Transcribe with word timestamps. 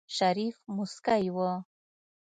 شريف 0.17 0.55
موسکی 0.75 1.23
و. 1.35 1.37